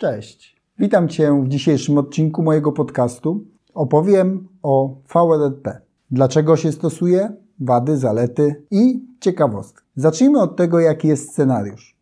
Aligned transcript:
Cześć. 0.00 0.56
Witam 0.78 1.08
Cię 1.08 1.42
w 1.44 1.48
dzisiejszym 1.48 1.98
odcinku 1.98 2.42
mojego 2.42 2.72
podcastu. 2.72 3.44
Opowiem 3.74 4.48
o 4.62 4.96
VLRP. 5.14 5.80
Dlaczego 6.10 6.56
się 6.56 6.72
stosuje, 6.72 7.32
wady, 7.58 7.96
zalety 7.96 8.64
i 8.70 9.04
ciekawostki. 9.20 9.86
Zacznijmy 9.96 10.40
od 10.40 10.56
tego, 10.56 10.80
jaki 10.80 11.08
jest 11.08 11.32
scenariusz. 11.32 11.96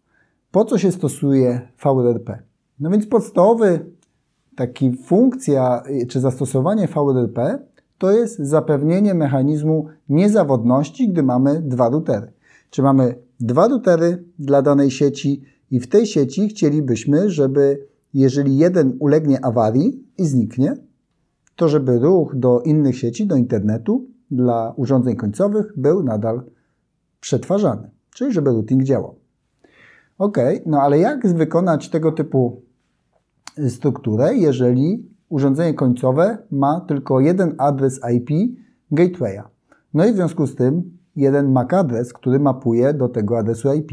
Po 0.51 0.65
co 0.65 0.79
się 0.79 0.93
stosuje 0.93 1.69
VLRP? 1.85 2.39
No 2.81 2.91
więc 2.91 3.07
podstawowy 3.07 3.87
taki 4.57 4.97
funkcja 4.97 5.83
czy 6.09 6.21
zastosowanie 6.21 6.89
VLRP 6.89 7.59
to 7.99 8.11
jest 8.11 8.39
zapewnienie 8.39 9.15
mechanizmu 9.15 9.87
niezawodności, 10.09 11.09
gdy 11.09 11.23
mamy 11.23 11.63
dwa 11.63 11.89
routery. 11.89 12.33
Czy 12.71 12.83
mamy 12.83 13.15
dwa 13.41 13.69
routery 13.69 14.25
dla 14.39 14.63
danej 14.63 14.91
sieci 14.91 15.43
i 15.71 15.81
w 15.81 15.89
tej 15.89 16.07
sieci 16.07 16.49
chcielibyśmy, 16.49 17.31
żeby 17.31 17.88
jeżeli 18.15 18.57
jeden 18.57 18.97
ulegnie 19.01 19.45
awarii 19.45 20.05
i 20.19 20.25
zniknie, 20.25 20.75
to 21.57 21.69
żeby 21.69 21.99
ruch 21.99 22.37
do 22.37 22.61
innych 22.61 22.99
sieci, 22.99 23.27
do 23.27 23.37
internetu 23.37 24.07
dla 24.31 24.73
urządzeń 24.77 25.17
końcowych 25.17 25.73
był 25.77 26.03
nadal 26.03 26.43
przetwarzany, 27.21 27.91
czyli 28.15 28.33
żeby 28.33 28.51
routing 28.51 28.83
działał. 28.83 29.15
Ok, 30.19 30.39
no 30.67 30.83
ale 30.83 30.99
jak 30.99 31.27
wykonać 31.27 31.91
tego 31.91 32.13
typu 32.13 32.63
strukturę, 33.69 34.35
jeżeli 34.35 35.09
urządzenie 35.29 35.75
końcowe 35.75 36.39
ma 36.51 36.81
tylko 36.81 37.21
jeden 37.21 37.55
adres 37.59 38.01
IP 38.15 38.59
gatewaya? 38.91 39.43
No 39.95 40.07
i 40.07 40.13
w 40.13 40.15
związku 40.15 40.47
z 40.47 40.55
tym 40.55 40.99
jeden 41.17 41.53
MAC 41.53 41.73
adres, 41.73 42.13
który 42.13 42.39
mapuje 42.39 42.95
do 42.95 43.09
tego 43.09 43.39
adresu 43.39 43.75
IP. 43.75 43.93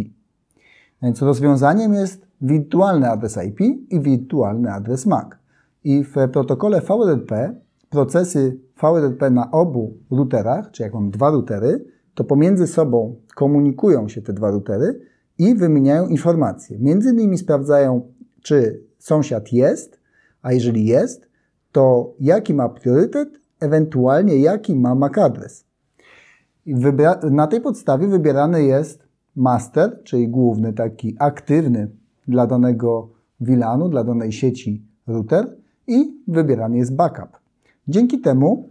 Więc 1.02 1.22
rozwiązaniem 1.22 1.94
jest 1.94 2.25
wirtualny 2.42 3.10
adres 3.10 3.38
IP 3.38 3.60
i 3.90 4.00
wirtualny 4.00 4.72
adres 4.72 5.06
MAC. 5.06 5.38
I 5.84 6.04
w 6.04 6.14
protokole 6.32 6.82
VRP 6.82 7.56
procesy 7.90 8.60
VRP 8.82 9.30
na 9.30 9.52
obu 9.52 9.98
routerach, 10.12 10.72
czy 10.72 10.84
jak 10.84 10.94
mam 10.94 11.12
dwa 11.12 11.30
routery, 11.30 11.86
to 12.14 12.24
pomiędzy 12.24 12.68
sobą 12.68 13.16
komunikują 13.36 14.10
się 14.10 14.22
te 14.22 14.34
dwa 14.34 14.52
routery 14.52 15.00
i 15.38 15.56
wymieniają 15.56 16.08
informacje. 16.08 16.80
Między 16.80 17.10
innymi 17.10 17.38
sprawdzają, 17.38 18.14
czy 18.42 18.84
sąsiad 18.98 19.54
jest, 19.54 20.00
a 20.42 20.54
jeżeli 20.54 20.86
jest, 20.86 21.30
to 21.72 22.14
jaki 22.20 22.54
ma 22.54 22.70
priorytet, 22.70 23.30
ewentualnie 23.60 24.40
jaki 24.40 24.76
ma 24.76 24.96
MAC 24.96 25.18
adres. 25.18 25.66
na 27.32 27.48
tej 27.48 27.62
podstawie 27.62 28.08
wybierany 28.08 28.64
jest 28.64 29.08
master, 29.36 30.04
czyli 30.04 30.28
główny, 30.28 30.74
taki 30.74 31.16
aktywny 31.20 31.88
dla 32.28 32.48
danego 32.48 33.10
VLANu, 33.40 33.90
dla 33.90 34.04
danej 34.04 34.32
sieci 34.32 34.86
router 35.08 35.58
i 35.88 36.24
wybierany 36.28 36.78
jest 36.78 36.96
backup. 36.96 37.40
Dzięki 37.88 38.22
temu 38.22 38.70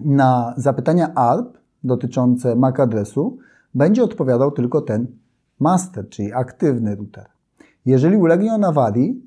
na 0.00 0.54
zapytania 0.56 1.14
ARP 1.14 1.58
dotyczące 1.84 2.56
MAC 2.56 2.80
adresu 2.80 3.38
będzie 3.74 4.04
odpowiadał 4.04 4.50
tylko 4.50 4.80
ten 4.80 5.06
master, 5.60 6.08
czyli 6.08 6.32
aktywny 6.32 6.94
router. 6.94 7.26
Jeżeli 7.86 8.16
ulegnie 8.16 8.54
on 8.54 8.64
awarii 8.64 9.22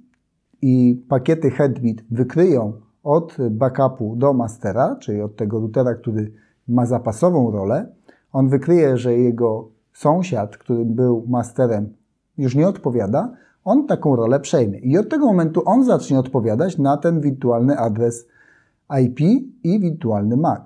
i 0.62 1.04
pakiety 1.10 1.52
Headbit 1.52 2.04
wykryją 2.12 2.74
od 3.04 3.38
backupu 3.52 4.16
do 4.16 4.34
mastera, 4.34 4.96
czyli 4.96 5.22
od 5.22 5.36
tego 5.36 5.60
routera, 5.60 5.96
który 5.96 6.32
ma 6.68 6.86
zapasową 6.86 7.52
rolę, 7.52 7.88
on 8.32 8.50
wykryje, 8.50 8.98
że 8.98 9.14
jego 9.14 9.70
sąsiad, 9.94 10.58
który 10.58 10.86
był 10.86 11.26
masterem, 11.28 11.94
już 12.38 12.56
nie 12.56 12.68
odpowiada, 12.68 13.32
on 13.64 13.88
taką 13.88 14.16
rolę 14.16 14.40
przejmie. 14.40 14.80
I 14.80 14.98
od 14.98 15.10
tego 15.10 15.26
momentu 15.26 15.62
on 15.66 15.84
zacznie 15.84 16.20
odpowiadać 16.20 16.78
na 16.78 16.98
ten 16.98 17.22
wirtualny 17.22 17.78
adres 17.78 18.28
IP 19.04 19.20
i 19.64 19.80
wirtualny 19.80 20.38
MAC. 20.38 20.62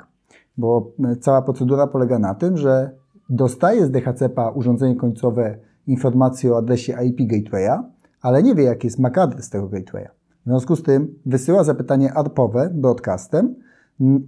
Bo 0.57 0.91
cała 1.21 1.41
procedura 1.41 1.87
polega 1.87 2.19
na 2.19 2.35
tym, 2.35 2.57
że 2.57 2.91
dostaje 3.29 3.85
z 3.85 3.91
DHCP 3.91 4.51
urządzenie 4.53 4.95
końcowe 4.95 5.57
informację 5.87 6.53
o 6.53 6.57
adresie 6.57 6.93
IP 7.05 7.17
gatewaya, 7.27 7.83
ale 8.21 8.43
nie 8.43 8.55
wie, 8.55 8.63
jaki 8.63 8.87
jest 8.87 8.99
MAC 8.99 9.17
adres 9.17 9.49
tego 9.49 9.67
gatewaya. 9.67 10.09
W 10.45 10.49
związku 10.49 10.75
z 10.75 10.83
tym 10.83 11.15
wysyła 11.25 11.63
zapytanie 11.63 12.13
ARPowe 12.13 12.69
broadcastem, 12.73 13.55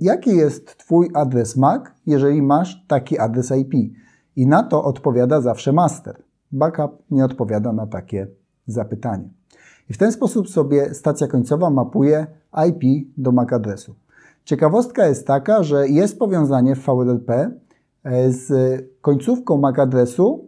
jaki 0.01 0.35
jest 0.35 0.77
Twój 0.77 1.09
adres 1.13 1.57
MAC, 1.57 1.81
jeżeli 2.05 2.41
masz 2.41 2.85
taki 2.87 3.19
adres 3.19 3.51
IP. 3.51 3.73
I 4.35 4.47
na 4.47 4.63
to 4.63 4.83
odpowiada 4.83 5.41
zawsze 5.41 5.73
master. 5.73 6.23
Backup 6.51 7.03
nie 7.11 7.25
odpowiada 7.25 7.73
na 7.73 7.87
takie 7.87 8.27
zapytanie. 8.67 9.29
I 9.89 9.93
w 9.93 9.97
ten 9.97 10.11
sposób 10.11 10.49
sobie 10.49 10.93
stacja 10.93 11.27
końcowa 11.27 11.69
mapuje 11.69 12.27
IP 12.69 13.09
do 13.17 13.31
MAC 13.31 13.53
adresu. 13.53 13.95
Ciekawostka 14.43 15.07
jest 15.07 15.27
taka, 15.27 15.63
że 15.63 15.87
jest 15.87 16.19
powiązanie 16.19 16.75
w 16.75 16.85
VRP 16.85 17.51
e, 18.03 18.31
z 18.31 18.51
końcówką 19.01 19.57
MAC 19.57 19.79
adresu 19.79 20.47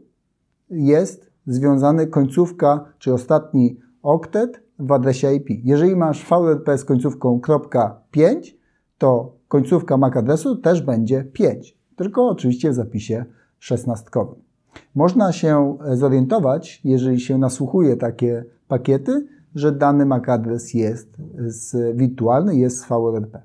jest 0.69 1.31
związany 1.47 2.07
końcówka, 2.07 2.85
czy 2.99 3.13
ostatni 3.13 3.79
oktet 4.03 4.63
w 4.79 4.91
adresie 4.91 5.33
IP. 5.33 5.47
Jeżeli 5.63 5.95
masz 5.95 6.25
VRP 6.25 6.77
z 6.77 6.85
końcówką 6.85 7.39
.5, 7.39 8.55
to 8.97 9.35
końcówka 9.47 9.97
MAC 9.97 10.17
adresu 10.17 10.55
też 10.55 10.81
będzie 10.81 11.23
5, 11.23 11.77
tylko 11.95 12.27
oczywiście 12.27 12.69
w 12.69 12.73
zapisie 12.73 13.25
szesnastkowym. 13.59 14.52
Można 14.95 15.31
się 15.31 15.77
zorientować, 15.93 16.81
jeżeli 16.83 17.19
się 17.19 17.37
nasłuchuje 17.37 17.97
takie 17.97 18.45
pakiety, 18.67 19.27
że 19.55 19.71
dany 19.71 20.05
MAC 20.05 20.29
adres 20.29 20.73
jest 20.73 21.17
z 21.37 21.97
wirtualny, 21.97 22.55
jest 22.55 22.77
z 22.77 22.87
VRP. 22.87 23.41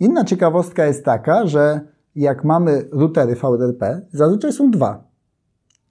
Inna 0.00 0.24
ciekawostka 0.24 0.86
jest 0.86 1.04
taka, 1.04 1.46
że 1.46 1.80
jak 2.16 2.44
mamy 2.44 2.88
routery 2.92 3.34
VRP, 3.34 4.00
zazwyczaj 4.12 4.52
są 4.52 4.70
dwa. 4.70 5.04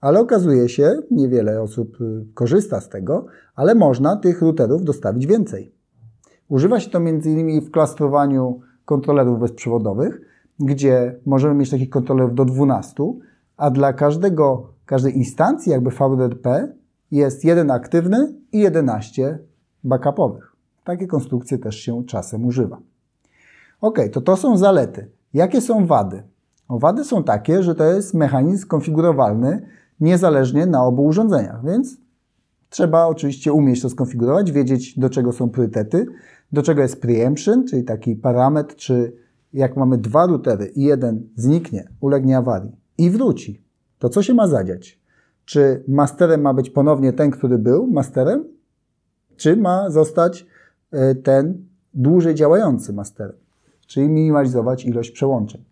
Ale 0.01 0.19
okazuje 0.19 0.69
się, 0.69 0.95
niewiele 1.11 1.61
osób 1.61 2.01
y, 2.01 2.25
korzysta 2.33 2.81
z 2.81 2.89
tego, 2.89 3.25
ale 3.55 3.75
można 3.75 4.15
tych 4.15 4.41
routerów 4.41 4.83
dostawić 4.83 5.27
więcej. 5.27 5.75
Używa 6.49 6.79
się 6.79 6.89
to 6.89 6.97
m.in. 6.97 7.61
w 7.61 7.71
klastrowaniu 7.71 8.59
kontrolerów 8.85 9.39
bezprzewodowych, 9.39 10.21
gdzie 10.59 11.19
możemy 11.25 11.55
mieć 11.55 11.69
takich 11.69 11.89
kontrolerów 11.89 12.35
do 12.35 12.45
12, 12.45 12.93
a 13.63 13.69
dla 13.71 13.93
każdego, 13.93 14.73
każdej 14.85 15.17
instancji 15.17 15.71
jakby 15.71 15.89
VRP 15.89 16.73
jest 17.11 17.45
jeden 17.45 17.71
aktywny 17.71 18.33
i 18.51 18.59
11 18.59 19.39
backupowych. 19.83 20.55
Takie 20.83 21.07
konstrukcje 21.07 21.57
też 21.57 21.75
się 21.75 22.03
czasem 22.05 22.45
używa. 22.45 22.79
Ok, 23.81 23.99
to 24.11 24.21
to 24.21 24.37
są 24.37 24.57
zalety. 24.57 25.11
Jakie 25.33 25.61
są 25.61 25.85
wady? 25.85 26.23
O, 26.67 26.79
wady 26.79 27.03
są 27.03 27.23
takie, 27.23 27.63
że 27.63 27.75
to 27.75 27.83
jest 27.83 28.13
mechanizm 28.13 28.67
konfigurowalny 28.67 29.65
niezależnie 29.99 30.65
na 30.65 30.83
obu 30.83 31.05
urządzeniach, 31.05 31.65
więc 31.65 31.97
trzeba 32.69 33.05
oczywiście 33.05 33.53
umieć 33.53 33.81
to 33.81 33.89
skonfigurować, 33.89 34.51
wiedzieć 34.51 34.99
do 34.99 35.09
czego 35.09 35.31
są 35.31 35.49
priorytety, 35.49 36.05
do 36.51 36.63
czego 36.63 36.81
jest 36.81 37.01
preemption, 37.01 37.67
czyli 37.67 37.83
taki 37.83 38.15
parametr, 38.15 38.75
czy 38.75 39.13
jak 39.53 39.77
mamy 39.77 39.97
dwa 39.97 40.25
routery 40.25 40.65
i 40.65 40.83
jeden 40.83 41.29
zniknie, 41.35 41.89
ulegnie 42.01 42.37
awarii 42.37 42.82
i 42.97 43.09
wróci, 43.09 43.61
to 43.99 44.09
co 44.09 44.23
się 44.23 44.33
ma 44.33 44.47
zadziać? 44.47 44.99
Czy 45.45 45.83
masterem 45.87 46.41
ma 46.41 46.53
być 46.53 46.69
ponownie 46.69 47.13
ten, 47.13 47.31
który 47.31 47.57
był 47.57 47.87
masterem, 47.87 48.45
czy 49.35 49.57
ma 49.57 49.89
zostać 49.89 50.45
e, 50.91 51.15
ten 51.15 51.65
dłużej 51.93 52.35
działający 52.35 52.93
masterem, 52.93 53.35
czyli 53.87 54.09
minimalizować 54.09 54.85
ilość 54.85 55.11
przełączeń. 55.11 55.63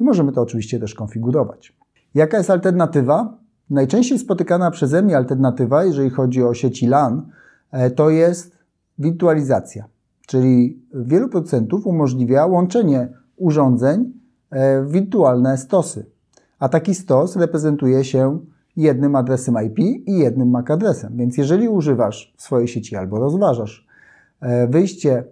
I 0.00 0.04
możemy 0.04 0.32
to 0.32 0.40
oczywiście 0.40 0.80
też 0.80 0.94
konfigurować. 0.94 1.76
Jaka 2.14 2.38
jest 2.38 2.50
alternatywa? 2.50 3.38
Najczęściej 3.70 4.18
spotykana 4.18 4.70
przeze 4.70 5.02
mnie 5.02 5.16
alternatywa, 5.16 5.84
jeżeli 5.84 6.10
chodzi 6.10 6.42
o 6.42 6.54
sieci 6.54 6.86
LAN, 6.86 7.30
e, 7.70 7.90
to 7.90 8.10
jest 8.10 8.58
wirtualizacja. 8.98 9.84
Czyli 10.26 10.82
wielu 10.94 11.28
producentów 11.28 11.86
umożliwia 11.86 12.46
łączenie 12.46 13.08
urządzeń 13.36 14.12
e, 14.50 14.82
w 14.82 14.90
wirtualne 14.92 15.58
stosy. 15.58 16.06
A 16.64 16.68
taki 16.68 16.94
stos 16.94 17.36
reprezentuje 17.36 18.04
się 18.04 18.38
jednym 18.76 19.16
adresem 19.16 19.54
IP 19.66 19.78
i 19.78 20.18
jednym 20.18 20.50
MAC 20.50 20.70
adresem. 20.70 21.16
Więc 21.16 21.36
jeżeli 21.38 21.68
używasz 21.68 22.34
swojej 22.36 22.68
sieci 22.68 22.96
albo 22.96 23.18
rozważasz 23.18 23.86
e, 24.40 24.68
wyjście 24.68 25.24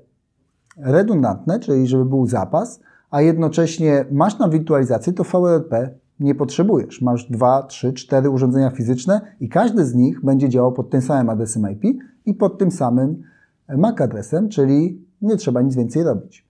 redundantne, 0.76 1.60
czyli 1.60 1.86
żeby 1.86 2.04
był 2.04 2.26
zapas, 2.26 2.80
a 3.10 3.22
jednocześnie 3.22 4.04
masz 4.10 4.38
na 4.38 4.48
wirtualizację, 4.48 5.12
to 5.12 5.24
VRP 5.24 5.94
nie 6.20 6.34
potrzebujesz. 6.34 7.02
Masz 7.02 7.30
dwa, 7.30 7.62
trzy, 7.62 7.92
cztery 7.92 8.30
urządzenia 8.30 8.70
fizyczne 8.70 9.20
i 9.40 9.48
każdy 9.48 9.84
z 9.84 9.94
nich 9.94 10.24
będzie 10.24 10.48
działał 10.48 10.72
pod 10.72 10.90
tym 10.90 11.02
samym 11.02 11.30
adresem 11.30 11.70
IP 11.70 12.02
i 12.26 12.34
pod 12.34 12.58
tym 12.58 12.70
samym 12.70 13.22
MAC 13.68 14.00
adresem, 14.00 14.48
czyli 14.48 15.04
nie 15.22 15.36
trzeba 15.36 15.62
nic 15.62 15.76
więcej 15.76 16.02
robić. 16.02 16.48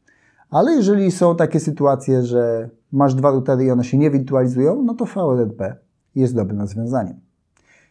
Ale 0.51 0.73
jeżeli 0.73 1.11
są 1.11 1.37
takie 1.37 1.61
sytuacje, 1.61 2.23
że 2.23 2.71
masz 2.93 3.15
dwa 3.15 3.31
routery 3.31 3.65
i 3.65 3.71
one 3.71 3.85
się 3.85 3.99
nie 3.99 4.11
wirtualizują, 4.11 4.83
no 4.83 4.95
to 4.95 5.05
VRP 5.05 5.77
jest 6.15 6.35
dobrym 6.35 6.61
rozwiązaniem. 6.61 7.21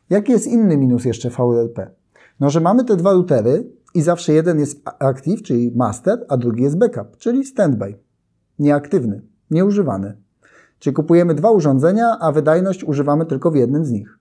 Jaki 0.09 0.31
jest 0.31 0.47
inny 0.47 0.77
minus 0.77 1.05
jeszcze 1.05 1.29
VRP? 1.29 1.91
No, 2.39 2.49
że 2.49 2.61
mamy 2.61 2.85
te 2.85 2.95
dwa 2.95 3.11
routery 3.11 3.71
i 3.93 4.01
zawsze 4.01 4.33
jeden 4.33 4.59
jest 4.59 4.81
active, 4.99 5.41
czyli 5.41 5.71
master, 5.75 6.25
a 6.29 6.37
drugi 6.37 6.63
jest 6.63 6.77
backup, 6.77 7.17
czyli 7.17 7.45
standby. 7.45 7.97
Nieaktywny, 8.59 9.21
nieużywany. 9.51 10.17
Czyli 10.79 10.93
kupujemy 10.93 11.35
dwa 11.35 11.51
urządzenia, 11.51 12.17
a 12.19 12.31
wydajność 12.31 12.83
używamy 12.83 13.25
tylko 13.25 13.51
w 13.51 13.55
jednym 13.55 13.85
z 13.85 13.91
nich. 13.91 14.19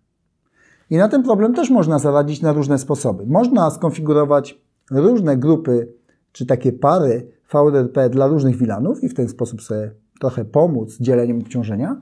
I 0.90 0.96
na 0.96 1.08
ten 1.08 1.22
problem 1.22 1.54
też 1.54 1.70
można 1.70 1.98
zaradzić 1.98 2.42
na 2.42 2.52
różne 2.52 2.78
sposoby. 2.78 3.26
Można 3.26 3.70
skonfigurować 3.70 4.60
różne 4.90 5.36
grupy 5.36 5.92
czy 6.32 6.46
takie 6.46 6.72
pary 6.72 7.32
VRP 7.52 8.10
dla 8.10 8.26
różnych 8.26 8.58
VLANów 8.58 9.04
i 9.04 9.08
w 9.08 9.14
ten 9.14 9.28
sposób 9.28 9.62
sobie 9.62 9.94
trochę 10.20 10.44
pomóc 10.44 10.99
dzieleniem 11.00 11.38
obciążenia. 11.38 12.00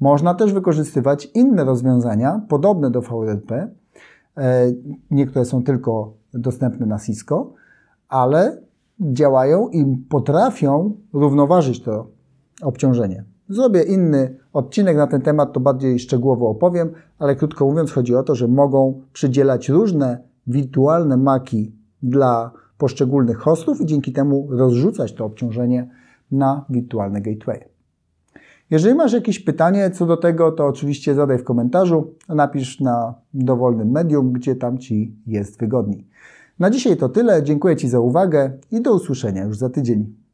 Można 0.00 0.34
też 0.34 0.52
wykorzystywać 0.52 1.28
inne 1.34 1.64
rozwiązania 1.64 2.40
podobne 2.48 2.90
do 2.90 3.00
VRP. 3.00 3.68
E, 4.36 4.72
niektóre 5.10 5.44
są 5.44 5.62
tylko 5.62 6.12
dostępne 6.34 6.86
na 6.86 6.98
Cisco, 6.98 7.52
ale 8.08 8.62
działają 9.00 9.68
i 9.68 9.96
potrafią 10.08 10.96
równoważyć 11.12 11.82
to 11.82 12.06
obciążenie. 12.62 13.24
Zrobię 13.48 13.82
inny 13.82 14.36
odcinek 14.52 14.96
na 14.96 15.06
ten 15.06 15.20
temat, 15.20 15.52
to 15.52 15.60
bardziej 15.60 15.98
szczegółowo 15.98 16.48
opowiem, 16.48 16.92
ale 17.18 17.36
krótko 17.36 17.66
mówiąc 17.66 17.92
chodzi 17.92 18.14
o 18.14 18.22
to, 18.22 18.34
że 18.34 18.48
mogą 18.48 19.02
przydzielać 19.12 19.68
różne 19.68 20.18
wirtualne 20.46 21.16
maki 21.16 21.72
dla 22.02 22.50
poszczególnych 22.78 23.38
hostów 23.38 23.80
i 23.80 23.86
dzięki 23.86 24.12
temu 24.12 24.48
rozrzucać 24.50 25.12
to 25.12 25.24
obciążenie 25.24 25.90
na 26.30 26.64
wirtualne 26.70 27.20
gateway. 27.20 27.64
Jeżeli 28.70 28.94
masz 28.94 29.12
jakieś 29.12 29.38
pytanie 29.38 29.90
co 29.90 30.06
do 30.06 30.16
tego, 30.16 30.52
to 30.52 30.66
oczywiście 30.66 31.14
zadaj 31.14 31.38
w 31.38 31.44
komentarzu, 31.44 32.14
napisz 32.28 32.80
na 32.80 33.14
dowolnym 33.34 33.90
medium, 33.90 34.32
gdzie 34.32 34.56
tam 34.56 34.78
Ci 34.78 35.16
jest 35.26 35.60
wygodniej. 35.60 36.06
Na 36.58 36.70
dzisiaj 36.70 36.96
to 36.96 37.08
tyle. 37.08 37.42
Dziękuję 37.42 37.76
Ci 37.76 37.88
za 37.88 38.00
uwagę 38.00 38.50
i 38.70 38.82
do 38.82 38.94
usłyszenia 38.94 39.44
już 39.44 39.58
za 39.58 39.70
tydzień. 39.70 40.25